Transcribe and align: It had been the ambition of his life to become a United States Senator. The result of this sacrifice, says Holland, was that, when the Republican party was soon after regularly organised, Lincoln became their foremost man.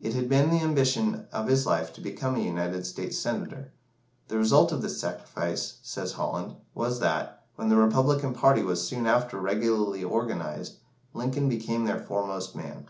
It 0.00 0.12
had 0.14 0.28
been 0.28 0.50
the 0.50 0.60
ambition 0.60 1.26
of 1.32 1.48
his 1.48 1.66
life 1.66 1.92
to 1.94 2.00
become 2.00 2.36
a 2.36 2.38
United 2.38 2.86
States 2.86 3.18
Senator. 3.18 3.72
The 4.28 4.38
result 4.38 4.70
of 4.70 4.82
this 4.82 5.00
sacrifice, 5.00 5.78
says 5.82 6.12
Holland, 6.12 6.54
was 6.76 7.00
that, 7.00 7.44
when 7.56 7.68
the 7.68 7.74
Republican 7.74 8.34
party 8.34 8.62
was 8.62 8.86
soon 8.86 9.04
after 9.04 9.36
regularly 9.36 10.04
organised, 10.04 10.76
Lincoln 11.12 11.48
became 11.48 11.86
their 11.86 11.98
foremost 11.98 12.54
man. 12.54 12.86